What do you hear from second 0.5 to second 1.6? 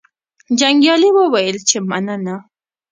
جنګیالي وویل